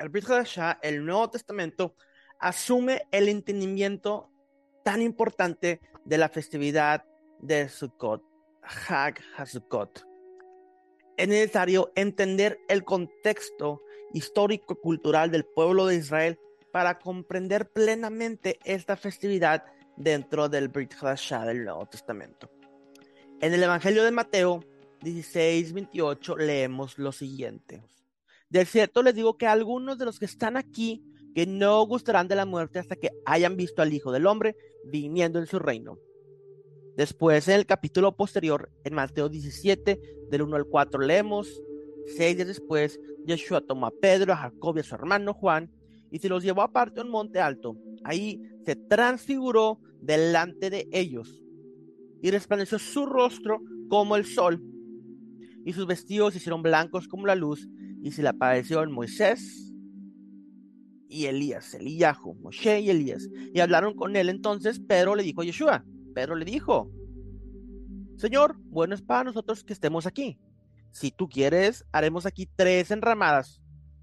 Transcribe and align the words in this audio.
el 0.00 0.08
Brit 0.08 0.28
Hadashah, 0.28 0.78
el 0.82 1.04
Nuevo 1.04 1.30
Testamento, 1.30 1.94
asume 2.38 3.06
el 3.12 3.28
entendimiento 3.28 4.30
tan 4.82 5.02
importante 5.02 5.80
de 6.04 6.18
la 6.18 6.30
festividad 6.30 7.04
de 7.38 7.68
Sukkot, 7.68 8.24
Hag 8.62 9.20
HaSukkot. 9.36 10.06
Es 11.18 11.28
necesario 11.28 11.92
entender 11.94 12.58
el 12.68 12.82
contexto 12.82 13.82
histórico-cultural 14.14 15.30
del 15.30 15.44
pueblo 15.44 15.86
de 15.86 15.96
Israel 15.96 16.38
para 16.72 16.98
comprender 16.98 17.70
plenamente 17.70 18.58
esta 18.64 18.96
festividad 18.96 19.64
dentro 19.98 20.48
del 20.48 20.68
Brit 20.68 20.94
Hadashah 20.94 21.44
del 21.44 21.64
Nuevo 21.64 21.86
Testamento. 21.86 22.50
En 23.42 23.52
el 23.52 23.62
Evangelio 23.62 24.02
de 24.02 24.12
Mateo 24.12 24.64
16, 25.02 25.74
28 25.74 26.36
leemos 26.38 26.98
lo 26.98 27.12
siguiente. 27.12 27.82
De 28.50 28.64
cierto 28.64 29.02
les 29.02 29.14
digo 29.14 29.38
que 29.38 29.46
algunos 29.46 29.96
de 29.96 30.04
los 30.04 30.18
que 30.18 30.24
están 30.24 30.56
aquí 30.56 31.04
que 31.34 31.46
no 31.46 31.86
gustarán 31.86 32.26
de 32.26 32.34
la 32.34 32.44
muerte 32.44 32.80
hasta 32.80 32.96
que 32.96 33.10
hayan 33.24 33.56
visto 33.56 33.80
al 33.80 33.92
Hijo 33.92 34.10
del 34.10 34.26
Hombre 34.26 34.56
viniendo 34.84 35.38
en 35.38 35.46
su 35.46 35.60
reino. 35.60 35.98
Después, 36.96 37.46
en 37.48 37.54
el 37.54 37.66
capítulo 37.66 38.16
posterior, 38.16 38.70
en 38.84 38.94
Mateo 38.94 39.28
17, 39.28 40.00
del 40.28 40.42
1 40.42 40.56
al 40.56 40.64
4, 40.64 41.00
leemos, 41.00 41.62
seis 42.16 42.36
días 42.36 42.48
después, 42.48 43.00
Yeshua 43.24 43.60
tomó 43.60 43.86
a 43.86 43.92
Pedro, 43.92 44.32
a 44.32 44.36
Jacob 44.36 44.76
y 44.76 44.80
a 44.80 44.82
su 44.82 44.96
hermano 44.96 45.32
Juan, 45.32 45.70
y 46.10 46.18
se 46.18 46.28
los 46.28 46.42
llevó 46.42 46.62
aparte 46.62 47.00
a 47.00 47.04
un 47.04 47.10
monte 47.10 47.38
alto. 47.38 47.76
Ahí 48.02 48.42
se 48.64 48.74
transfiguró 48.74 49.80
delante 50.00 50.68
de 50.68 50.88
ellos, 50.90 51.42
y 52.20 52.30
resplandeció 52.32 52.78
su 52.80 53.06
rostro 53.06 53.60
como 53.88 54.16
el 54.16 54.24
sol, 54.24 54.60
y 55.64 55.72
sus 55.72 55.86
vestidos 55.86 56.32
se 56.32 56.38
hicieron 56.38 56.62
blancos 56.62 57.06
como 57.06 57.26
la 57.26 57.36
luz, 57.36 57.68
y 58.02 58.12
se 58.12 58.22
le 58.22 58.28
aparecieron 58.28 58.92
Moisés 58.92 59.72
y 61.08 61.26
Elías, 61.26 61.74
Eliyahu, 61.74 62.34
Moshe 62.36 62.80
y 62.80 62.90
Elías. 62.90 63.28
Y 63.52 63.60
hablaron 63.60 63.94
con 63.94 64.16
él 64.16 64.28
entonces, 64.28 64.80
Pedro 64.80 65.16
le 65.16 65.22
dijo 65.22 65.42
a 65.42 65.44
Yeshua, 65.44 65.84
Pedro 66.14 66.36
le 66.36 66.44
dijo, 66.44 66.90
Señor, 68.16 68.56
bueno 68.64 68.94
es 68.94 69.02
para 69.02 69.24
nosotros 69.24 69.64
que 69.64 69.72
estemos 69.72 70.06
aquí. 70.06 70.38
Si 70.92 71.10
tú 71.10 71.28
quieres, 71.28 71.84
haremos 71.92 72.26
aquí 72.26 72.48
tres 72.54 72.90
enramadas, 72.90 73.60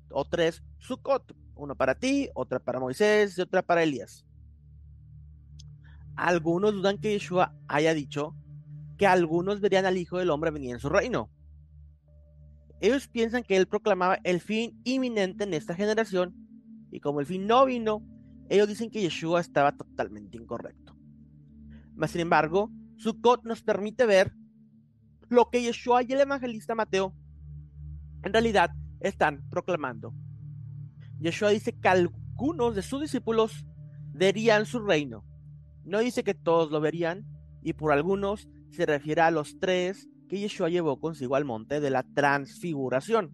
o 0.09 0.25
tres 0.25 0.64
sukkot, 0.80 1.36
uno 1.55 1.75
para 1.75 1.95
ti, 1.95 2.30
otra 2.33 2.59
para 2.59 2.80
Moisés 2.80 3.38
y 3.38 3.41
otra 3.41 3.61
para 3.61 3.83
Elías. 3.83 4.25
Algunos 6.16 6.73
dudan 6.73 6.97
que 6.97 7.11
Yeshua 7.11 7.55
haya 7.67 7.93
dicho 7.93 8.36
que 8.97 9.05
algunos 9.05 9.61
verían 9.61 9.86
al 9.86 9.97
Hijo 9.97 10.17
del 10.17 10.31
Hombre 10.31 10.52
venir 10.52 10.71
en 10.71 10.80
su 10.80 10.89
reino. 10.89 11.30
Ellos 12.80 13.08
piensan 13.08 13.44
que 13.44 13.58
él 13.58 13.67
proclamaba 13.67 14.20
el 14.23 14.39
fin 14.39 14.80
inminente 14.83 15.44
en 15.44 15.53
esta 15.53 15.73
generación 15.73 16.36
y 16.92 17.00
como 17.00 17.20
el 17.20 17.25
fin 17.25 17.47
no 17.47 17.66
vino, 17.66 18.03
ellos 18.50 18.67
dicen 18.67 18.89
que 18.89 19.02
Yeshua 19.02 19.42
estaba 19.42 19.72
totalmente 19.72 20.38
incorrecto. 20.38 20.95
Mas 21.95 22.11
sin 22.11 22.22
embargo, 22.22 22.72
Sukkot 22.98 23.44
nos 23.44 23.64
permite 23.64 24.05
ver 24.05 24.33
lo 25.30 25.50
que 25.50 25.61
Yeshua 25.61 26.03
y 26.03 26.14
el 26.14 26.22
evangelista 26.22 26.75
Mateo 26.75 27.14
en 28.23 28.33
realidad 28.33 28.72
están 29.00 29.48
proclamando. 29.50 30.14
Yeshua 31.20 31.50
dice 31.50 31.73
que 31.73 31.88
algunos 31.88 32.75
de 32.75 32.81
sus 32.81 33.02
discípulos 33.02 33.66
verían 34.14 34.66
su 34.66 34.80
reino. 34.80 35.25
No 35.83 36.00
dice 36.00 36.23
que 36.23 36.33
todos 36.33 36.72
lo 36.72 36.80
verían, 36.81 37.25
y 37.61 37.73
por 37.73 37.92
algunos 37.92 38.48
se 38.70 38.86
refiere 38.86 39.22
a 39.22 39.31
los 39.31 39.59
tres 39.59 40.08
que 40.28 40.39
Yeshua 40.39 40.70
llevó 40.70 41.00
consigo 41.00 41.36
al 41.36 41.45
monte 41.45 41.80
de 41.80 41.89
la 41.89 42.03
transfiguración. 42.03 43.31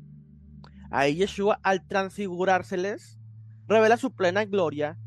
Ahí 0.91 1.15
Yeshua, 1.15 1.59
al 1.63 1.87
transfigurárseles, 1.87 3.19
revela 3.67 3.97
su 3.97 4.13
plena 4.13 4.45
gloria 4.45 4.97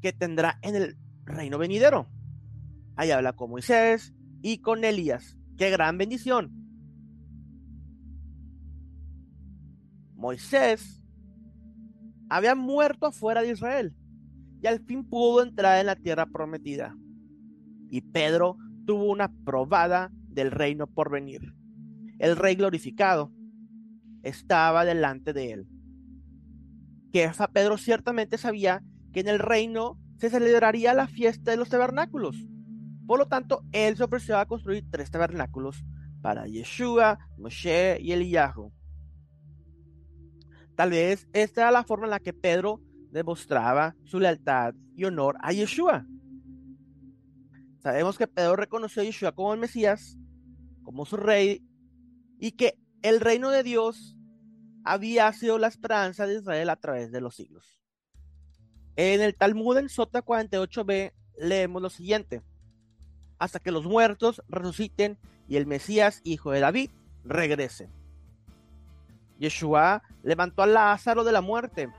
que 0.00 0.12
tendrá 0.12 0.58
en 0.62 0.76
el 0.76 0.96
reino 1.24 1.58
venidero. 1.58 2.08
Ahí 2.96 3.10
habla 3.10 3.32
con 3.32 3.50
Moisés 3.50 4.12
y 4.42 4.58
con 4.58 4.84
Elías. 4.84 5.38
¡Qué 5.56 5.70
gran 5.70 5.96
bendición! 5.96 6.50
Moisés 10.14 11.02
había 12.28 12.54
muerto 12.54 13.06
afuera 13.06 13.42
de 13.42 13.50
Israel 13.50 13.96
y 14.62 14.66
al 14.66 14.80
fin 14.80 15.04
pudo 15.04 15.42
entrar 15.42 15.80
en 15.80 15.86
la 15.86 15.96
tierra 15.96 16.26
prometida. 16.26 16.96
Y 17.90 18.00
Pedro 18.02 18.56
tuvo 18.86 19.10
una 19.10 19.32
probada 19.44 20.12
del 20.32 20.50
reino 20.50 20.86
por 20.86 21.10
venir. 21.10 21.54
El 22.18 22.36
rey 22.36 22.54
glorificado 22.54 23.32
estaba 24.22 24.84
delante 24.84 25.32
de 25.32 25.52
él. 25.52 25.66
Que 27.12 27.30
Pedro 27.52 27.76
ciertamente 27.76 28.38
sabía 28.38 28.82
que 29.12 29.20
en 29.20 29.28
el 29.28 29.38
reino 29.38 29.98
se 30.16 30.30
celebraría 30.30 30.94
la 30.94 31.08
fiesta 31.08 31.50
de 31.50 31.56
los 31.56 31.68
tabernáculos. 31.68 32.36
Por 33.06 33.18
lo 33.18 33.26
tanto, 33.26 33.64
él 33.72 33.96
se 33.96 34.04
ofreció 34.04 34.38
a 34.38 34.46
construir 34.46 34.84
tres 34.90 35.10
tabernáculos 35.10 35.84
para 36.22 36.46
Yeshua, 36.46 37.18
Moshe 37.36 37.98
y 38.00 38.12
Eliyahu. 38.12 38.72
Tal 40.76 40.90
vez 40.90 41.28
esta 41.32 41.62
era 41.62 41.70
la 41.70 41.84
forma 41.84 42.06
en 42.06 42.10
la 42.10 42.20
que 42.20 42.32
Pedro 42.32 42.80
demostraba 43.10 43.94
su 44.04 44.18
lealtad 44.18 44.74
y 44.94 45.04
honor 45.04 45.36
a 45.40 45.52
Yeshua. 45.52 46.06
Sabemos 47.82 48.16
que 48.16 48.28
Pedro 48.28 48.54
reconoció 48.54 49.02
a 49.02 49.04
Yeshua 49.04 49.32
como 49.32 49.52
el 49.52 49.60
Mesías, 49.60 50.16
como 50.84 51.04
su 51.04 51.16
rey, 51.16 51.66
y 52.38 52.52
que 52.52 52.78
el 53.02 53.20
reino 53.20 53.50
de 53.50 53.64
Dios 53.64 54.16
había 54.84 55.32
sido 55.32 55.58
la 55.58 55.66
esperanza 55.66 56.26
de 56.26 56.36
Israel 56.36 56.70
a 56.70 56.76
través 56.76 57.10
de 57.10 57.20
los 57.20 57.34
siglos. 57.34 57.80
En 58.94 59.20
el 59.20 59.34
Talmud 59.34 59.78
en 59.78 59.88
Sota 59.88 60.24
48b 60.24 61.12
leemos 61.38 61.82
lo 61.82 61.90
siguiente: 61.90 62.42
Hasta 63.38 63.58
que 63.58 63.72
los 63.72 63.84
muertos 63.84 64.42
resuciten 64.48 65.18
y 65.48 65.56
el 65.56 65.66
Mesías, 65.66 66.20
hijo 66.22 66.52
de 66.52 66.60
David, 66.60 66.90
regrese. 67.24 67.90
Yeshua 69.38 70.04
levantó 70.22 70.62
a 70.62 70.66
Lázaro 70.66 71.24
de 71.24 71.32
la 71.32 71.40
muerte 71.40 71.90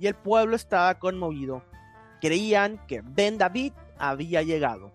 y 0.00 0.08
el 0.08 0.16
pueblo 0.16 0.56
estaba 0.56 0.98
conmovido. 0.98 1.62
Creían 2.20 2.84
que 2.88 3.02
Ben 3.02 3.38
David 3.38 3.72
había 3.98 4.42
llegado. 4.42 4.92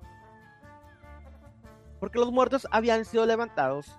Porque 2.00 2.20
los 2.20 2.32
muertos 2.32 2.68
habían 2.72 3.06
sido 3.06 3.26
levantados 3.26 3.98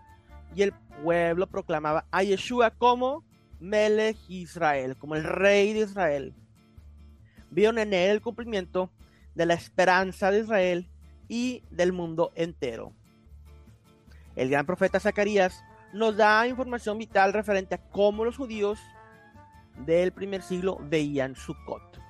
y 0.55 0.63
el 0.63 0.73
pueblo 1.03 1.47
proclamaba 1.47 2.07
a 2.11 2.23
Yeshua 2.23 2.71
como 2.71 3.25
Melech 3.61 4.19
Israel, 4.29 4.97
como 4.97 5.15
el 5.15 5.25
rey 5.25 5.73
de 5.73 5.81
Israel. 5.81 6.35
Vieron 7.51 7.79
en 7.79 7.95
él 7.95 8.11
el 8.11 8.21
cumplimiento 8.21 8.91
de 9.35 9.47
la 9.47 9.55
esperanza 9.55 10.31
de 10.31 10.41
Israel 10.41 10.89
y 11.29 11.63
del 11.71 11.93
mundo 11.93 12.33
entero. 12.35 12.93
El 14.37 14.51
gran 14.51 14.67
profeta 14.67 15.01
Zacarías 15.01 15.65
nos 15.93 16.17
da 16.17 16.47
información 16.47 16.99
vital 16.99 17.33
referente 17.33 17.77
a 17.77 17.91
cómo 17.91 18.25
los 18.25 18.37
judíos 18.37 18.81
del 19.87 20.13
primer 20.13 20.43
siglo 20.43 20.79
veían 20.83 21.37
Sukkot. 21.37 22.04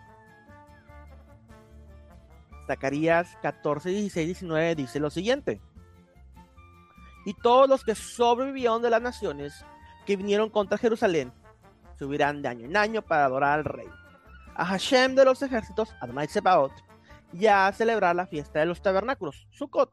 Zacarías 2.66 3.36
14, 3.42 3.90
16, 3.90 4.26
19 4.26 4.74
dice 4.74 5.00
lo 5.00 5.10
siguiente. 5.10 5.60
Y 7.26 7.34
todos 7.34 7.68
los 7.68 7.84
que 7.84 7.94
sobrevivieron 7.94 8.82
de 8.82 8.90
las 8.90 9.02
naciones 9.02 9.64
que 10.06 10.16
vinieron 10.16 10.50
contra 10.50 10.78
Jerusalén 10.78 11.32
subirán 11.98 12.42
de 12.42 12.48
año 12.48 12.66
en 12.66 12.76
año 12.76 13.02
para 13.02 13.24
adorar 13.24 13.58
al 13.58 13.64
rey, 13.64 13.88
a 14.54 14.64
Hashem 14.66 15.14
de 15.14 15.24
los 15.24 15.42
ejércitos, 15.42 15.94
Adonai 16.00 16.28
Sebaot, 16.28 16.72
y 17.32 17.46
a 17.46 17.72
celebrar 17.72 18.14
la 18.14 18.26
fiesta 18.26 18.60
de 18.60 18.66
los 18.66 18.82
tabernáculos, 18.82 19.46
Sukkot. 19.50 19.90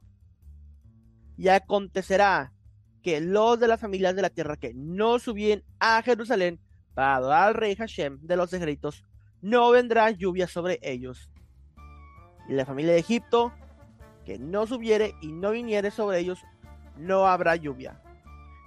Y 1.38 1.48
acontecerá 1.48 2.54
que 3.02 3.20
los 3.20 3.60
de 3.60 3.68
las 3.68 3.80
familias 3.80 4.16
de 4.16 4.22
la 4.22 4.30
tierra 4.30 4.58
que 4.58 4.74
no 4.76 5.18
subían 5.18 5.64
a 5.80 6.02
Jerusalén 6.04 6.60
para 6.94 7.16
adorar 7.16 7.48
al 7.48 7.54
rey 7.56 7.76
Hashem 7.76 8.20
de 8.22 8.36
los 8.36 8.54
ejércitos, 8.54 9.04
no 9.42 9.72
vendrá 9.72 10.12
lluvia 10.12 10.48
sobre 10.48 10.80
ellos. 10.84 11.31
Y 12.52 12.54
la 12.54 12.66
familia 12.66 12.92
de 12.92 13.00
Egipto, 13.00 13.54
que 14.26 14.38
no 14.38 14.68
subiere 14.68 15.16
y 15.22 15.32
no 15.32 15.52
viniere 15.52 15.90
sobre 15.90 16.20
ellos, 16.20 16.44
no 16.98 17.26
habrá 17.26 17.56
lluvia. 17.56 18.02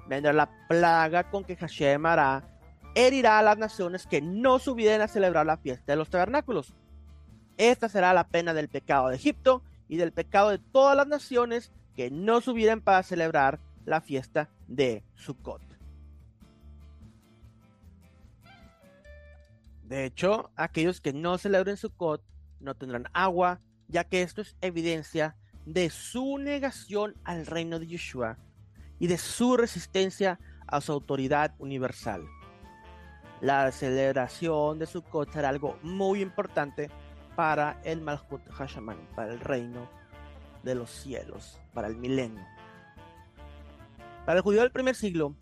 Vendrá 0.09 0.33
la 0.33 0.49
plaga 0.69 1.29
con 1.31 1.45
que 1.45 1.55
Hashem 1.55 2.07
hará, 2.07 2.49
herirá 2.95 3.39
a 3.39 3.43
las 3.43 3.59
naciones 3.59 4.07
que 4.07 4.23
no 4.23 4.59
subieren 4.59 5.03
a 5.03 5.07
celebrar 5.07 5.45
la 5.45 5.59
fiesta 5.59 5.93
de 5.93 5.97
los 5.97 6.09
tabernáculos. 6.09 6.73
Esta 7.59 7.91
será 7.91 8.15
la 8.15 8.27
pena 8.27 8.55
del 8.55 8.71
pecado 8.71 9.09
de 9.09 9.17
Egipto 9.17 9.63
y 9.87 9.99
del 9.99 10.13
pecado 10.13 10.49
de 10.49 10.59
todas 10.59 10.97
las 10.97 11.07
naciones 11.07 11.71
que 11.95 12.11
no 12.11 12.41
subieren 12.41 12.81
para 12.81 13.03
celebrar 13.03 13.61
la 13.85 14.01
fiesta 14.01 14.49
de 14.67 15.05
Sukkot. 15.15 15.61
De 19.83 20.07
hecho, 20.07 20.51
aquellos 20.57 21.03
que 21.03 21.13
no 21.13 21.37
celebren 21.37 21.77
Sukkot 21.77 22.23
no 22.61 22.75
tendrán 22.75 23.09
agua, 23.13 23.61
ya 23.89 24.05
que 24.05 24.23
esto 24.23 24.41
es 24.41 24.57
evidencia 24.61 25.37
de 25.67 25.91
su 25.91 26.39
negación 26.39 27.15
al 27.25 27.47
reino 27.47 27.79
de 27.79 27.87
Yeshua 27.87 28.39
y 28.99 29.07
de 29.07 29.19
su 29.19 29.57
resistencia 29.57 30.39
a 30.67 30.81
su 30.81 30.93
autoridad 30.93 31.55
universal. 31.59 32.27
La 33.41 33.71
celebración 33.73 34.79
de 34.79 34.87
Sukkot 34.87 35.33
será 35.33 35.49
algo 35.49 35.79
muy 35.83 36.23
importante 36.23 36.91
para 37.37 37.81
el 37.85 38.01
Malhut 38.01 38.41
Hashaman, 38.51 39.09
para 39.15 39.33
el 39.33 39.41
reino 39.41 39.89
de 40.63 40.75
los 40.75 40.91
cielos, 40.91 41.61
para 41.73 41.89
el 41.89 41.97
milenio. 41.97 42.45
Para 44.25 44.39
el 44.39 44.43
judío 44.43 44.61
del 44.63 44.71
primer 44.71 44.95
siglo 44.95 45.37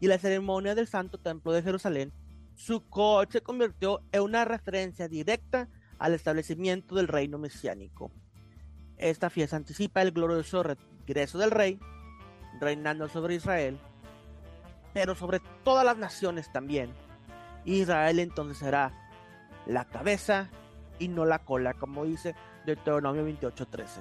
y 0.00 0.06
la 0.06 0.18
ceremonia 0.18 0.74
del 0.74 0.86
Santo 0.86 1.18
Templo 1.18 1.52
de 1.52 1.62
Jerusalén, 1.62 2.12
Sukkot 2.54 3.30
se 3.30 3.42
convirtió 3.42 4.02
en 4.12 4.22
una 4.22 4.44
referencia 4.44 5.08
directa 5.08 5.68
al 5.98 6.14
establecimiento 6.14 6.94
del 6.94 7.08
reino 7.08 7.38
mesiánico. 7.38 8.10
Esta 8.96 9.30
fiesta 9.30 9.56
anticipa 9.56 10.02
el 10.02 10.12
glorioso 10.12 10.62
regreso 10.62 11.38
del 11.38 11.50
rey, 11.50 11.78
reinando 12.60 13.08
sobre 13.08 13.36
Israel, 13.36 13.78
pero 14.92 15.14
sobre 15.14 15.40
todas 15.64 15.84
las 15.84 15.96
naciones 15.96 16.50
también. 16.52 16.92
Israel 17.64 18.18
entonces 18.18 18.58
será 18.58 18.92
la 19.66 19.84
cabeza 19.84 20.50
y 20.98 21.08
no 21.08 21.24
la 21.24 21.40
cola, 21.40 21.74
como 21.74 22.04
dice 22.04 22.34
Deuteronomio 22.66 23.24
28:13. 23.24 24.00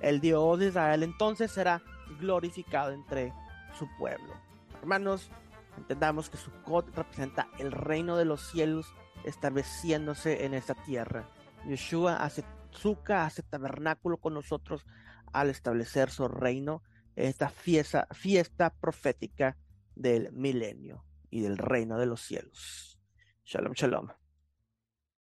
El 0.00 0.20
Dios 0.20 0.58
de 0.58 0.68
Israel 0.68 1.02
entonces 1.02 1.50
será 1.50 1.80
glorificado 2.20 2.92
entre 2.92 3.32
su 3.78 3.88
pueblo. 3.98 4.34
Hermanos, 4.80 5.30
entendamos 5.78 6.28
que 6.28 6.36
Sukkot 6.36 6.94
representa 6.94 7.48
el 7.58 7.72
reino 7.72 8.16
de 8.16 8.24
los 8.24 8.42
cielos 8.50 8.92
estableciéndose 9.24 10.44
en 10.44 10.54
esta 10.54 10.74
tierra. 10.74 11.28
Yeshua 11.66 12.16
hace 12.16 12.44
Zuka, 12.72 13.26
hace 13.26 13.42
tabernáculo 13.42 14.18
con 14.18 14.34
nosotros 14.34 14.84
al 15.32 15.50
establecer 15.50 16.10
su 16.10 16.28
reino, 16.28 16.82
esta 17.16 17.48
fiesta, 17.48 18.06
fiesta 18.12 18.70
profética 18.70 19.56
del 19.94 20.32
milenio 20.32 21.04
y 21.30 21.40
del 21.40 21.58
reino 21.58 21.98
de 21.98 22.06
los 22.06 22.20
cielos. 22.20 23.00
Shalom, 23.44 23.72
shalom. 23.74 24.23